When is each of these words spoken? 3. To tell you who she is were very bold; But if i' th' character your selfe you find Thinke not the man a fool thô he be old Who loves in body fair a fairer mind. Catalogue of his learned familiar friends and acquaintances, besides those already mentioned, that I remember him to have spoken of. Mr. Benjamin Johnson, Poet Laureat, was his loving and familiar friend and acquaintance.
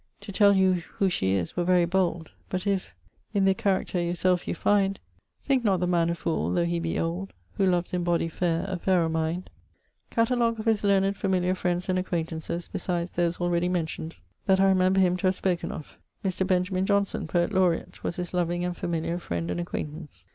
3. 0.21 0.25
To 0.25 0.31
tell 0.31 0.53
you 0.53 0.73
who 0.97 1.11
she 1.11 1.33
is 1.33 1.55
were 1.55 1.63
very 1.63 1.85
bold; 1.85 2.31
But 2.49 2.65
if 2.65 2.91
i' 3.35 3.39
th' 3.39 3.55
character 3.55 4.01
your 4.01 4.15
selfe 4.15 4.47
you 4.47 4.55
find 4.55 4.99
Thinke 5.47 5.63
not 5.63 5.79
the 5.79 5.85
man 5.85 6.09
a 6.09 6.15
fool 6.15 6.49
thô 6.49 6.65
he 6.65 6.79
be 6.79 6.99
old 6.99 7.33
Who 7.57 7.67
loves 7.67 7.93
in 7.93 8.03
body 8.03 8.27
fair 8.27 8.65
a 8.67 8.79
fairer 8.79 9.09
mind. 9.09 9.51
Catalogue 10.09 10.59
of 10.59 10.65
his 10.65 10.83
learned 10.83 11.15
familiar 11.17 11.53
friends 11.53 11.87
and 11.87 11.99
acquaintances, 11.99 12.67
besides 12.67 13.11
those 13.11 13.39
already 13.39 13.69
mentioned, 13.69 14.17
that 14.47 14.59
I 14.59 14.69
remember 14.69 14.99
him 14.99 15.17
to 15.17 15.27
have 15.27 15.35
spoken 15.35 15.71
of. 15.71 15.99
Mr. 16.25 16.47
Benjamin 16.47 16.87
Johnson, 16.87 17.27
Poet 17.27 17.51
Laureat, 17.53 18.01
was 18.01 18.15
his 18.15 18.33
loving 18.33 18.65
and 18.65 18.75
familiar 18.75 19.19
friend 19.19 19.51
and 19.51 19.59
acquaintance. 19.59 20.27